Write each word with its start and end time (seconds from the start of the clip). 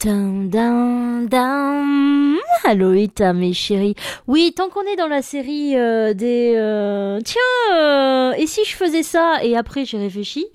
Dun, 0.00 0.44
dun, 0.48 1.22
dun. 1.28 2.36
Aloïta, 2.64 3.32
mes 3.32 3.52
chéris. 3.52 3.94
Oui, 4.26 4.52
tant 4.54 4.68
qu'on 4.68 4.82
est 4.82 4.96
dans 4.96 5.08
la 5.08 5.22
série 5.22 5.76
euh, 5.76 6.14
des... 6.14 6.54
euh, 6.56 7.18
Tiens, 7.24 7.76
euh, 7.76 8.32
et 8.32 8.46
si 8.46 8.64
je 8.64 8.76
faisais 8.76 9.02
ça? 9.02 9.38
Et 9.42 9.56
après, 9.56 9.84
j'ai 9.84 9.98
réfléchi. 9.98 10.46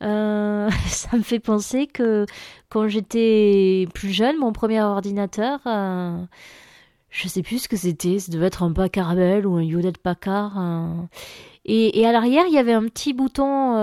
Ça 0.00 1.16
me 1.16 1.22
fait 1.22 1.40
penser 1.40 1.86
que 1.86 2.26
quand 2.68 2.88
j'étais 2.88 3.88
plus 3.94 4.10
jeune, 4.10 4.36
mon 4.36 4.52
premier 4.52 4.82
ordinateur, 4.82 5.60
je 5.64 7.28
sais 7.28 7.42
plus 7.42 7.60
ce 7.60 7.68
que 7.68 7.76
c'était. 7.76 8.18
Ça 8.18 8.30
devait 8.30 8.46
être 8.46 8.62
un 8.62 8.72
Packard 8.72 9.16
ou 9.44 9.56
un 9.56 9.62
Hewlett 9.62 9.96
Packard. 9.96 10.60
Et, 11.64 11.98
et 11.98 12.06
à 12.06 12.12
l'arrière, 12.12 12.44
il 12.46 12.52
y 12.52 12.58
avait 12.58 12.74
un 12.74 12.84
petit 12.84 13.14
bouton. 13.14 13.76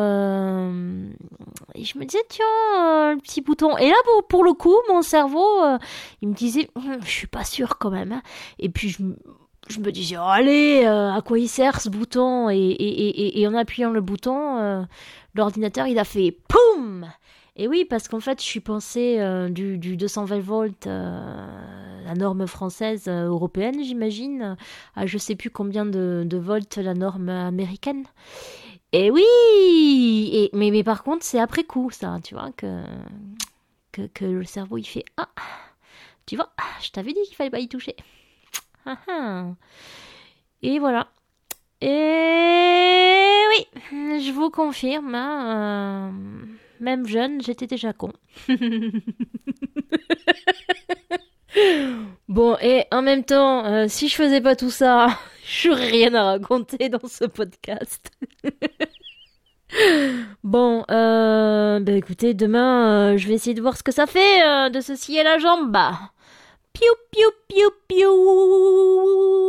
Et 1.76 1.84
je 1.86 1.98
me 1.98 2.06
disais, 2.06 2.24
tiens, 2.30 2.46
euh, 2.78 3.14
un 3.14 3.18
petit 3.18 3.42
bouton. 3.42 3.78
Et 3.78 3.88
là, 3.90 3.96
pour, 4.06 4.28
pour 4.28 4.44
le 4.44 4.54
coup, 4.54 4.76
mon 4.90 5.02
cerveau, 5.02 5.64
euh, 5.64 5.78
il 6.21 6.29
me 6.29 6.34
disait, 6.34 6.70
je 7.04 7.10
suis 7.10 7.28
pas 7.28 7.43
sûre 7.43 7.78
quand 7.78 7.92
même. 7.92 8.12
hein. 8.12 8.21
Et 8.60 8.70
puis, 8.70 8.89
je, 8.89 9.04
me- 9.04 9.92
disais, 9.92 10.18
oh, 10.18 10.24
allez, 10.28 10.84
euh, 10.86 11.12
à 11.14 11.21
quoi 11.21 11.39
il 11.39 11.48
sert 11.48 11.79
ce 11.82 11.89
bouton? 11.89 12.50
Et, 12.50 13.46
en 13.48 13.56
appuyant 13.56 13.89
le 13.92 14.02
bouton, 14.02 14.86
l'ordinateur, 15.34 15.88
il 15.88 15.98
a 16.00 16.04
fait 16.04 16.38
POUM 16.48 17.07
Et 17.56 17.68
oui, 17.68 17.86
parce 17.86 18.07
qu'en 18.07 18.20
fait, 18.20 18.40
je 18.42 18.46
suis 18.46 18.60
pensée 18.60 19.20
du, 19.50 19.78
du 19.78 19.96
220 19.98 20.40
volts, 20.40 20.86
la 20.88 22.14
norme 22.18 22.48
française, 22.48 23.07
européenne, 23.07 23.82
j'imagine, 23.84 24.57
à 24.96 25.06
je 25.06 25.18
sais 25.18 25.36
plus 25.36 25.50
combien 25.50 25.86
de, 25.86 26.24
de 26.26 26.38
volts 26.38 26.78
la 26.78 26.93
norme 26.93 27.29
américaine. 27.29 28.04
Et 28.93 29.10
oui 29.10 29.24
mais, 30.54 30.71
mais 30.71 30.83
par 30.83 31.04
contre, 31.04 31.23
c'est 31.23 31.39
après 31.39 31.64
coup, 31.64 31.91
ça, 31.91 32.19
tu 32.23 32.33
vois, 32.36 32.52
que, 32.55 32.83
que, 33.92 34.25
le 34.25 34.44
cerveau, 34.45 34.78
il 34.78 34.86
fait 34.86 35.05
Ah, 35.17 35.30
tu 36.25 36.36
vois, 36.36 36.53
ah, 36.58 36.80
je 36.81 36.92
t'avais 36.92 37.14
dit 37.14 37.22
qu'il 37.25 37.36
fallait 37.36 37.50
pas 37.50 37.59
y 37.59 37.67
toucher. 37.67 37.95
Ah, 38.86 38.98
ah. 39.08 39.45
Et 40.61 40.80
voilà. 40.80 41.11
Et 41.81 41.88
oui, 43.50 43.67
je 43.92 44.31
vous 44.31 44.50
confirme, 44.50 45.16
hein, 45.16 46.11
euh, 46.11 46.11
même 46.80 47.08
jeune, 47.08 47.42
j'étais 47.42 47.67
déjà 47.67 47.94
con. 47.94 48.14
Bon, 52.28 52.56
et 52.61 52.86
en 52.92 53.02
même 53.02 53.26
temps, 53.26 53.66
euh, 53.66 53.88
si 53.89 54.08
je 54.08 54.16
faisais 54.16 54.39
pas 54.39 54.56
tout 54.56 54.70
ça, 54.70 55.20
j'aurais 55.45 55.89
rien 55.89 56.14
à 56.14 56.23
raconter 56.23 56.88
dans 56.88 57.06
ce 57.06 57.26
podcast. 57.26 58.09
Bon, 60.44 60.84
euh, 60.89 61.80
bah 61.80 61.92
écoutez, 61.92 62.34
demain, 62.34 63.14
euh, 63.14 63.17
je 63.17 63.28
vais 63.28 63.36
essayer 63.36 63.53
de 63.53 63.61
voir 63.61 63.78
ce 63.78 63.84
que 63.84 63.92
ça 63.92 64.08
fait 64.08 64.44
euh, 64.44 64.70
de 64.70 64.81
se 64.81 64.95
scier 64.95 65.23
la 65.23 65.38
jambe. 65.38 65.78
Piou, 66.73 66.94
piou, 67.11 67.30
piou, 67.48 67.70
piou. 67.88 69.41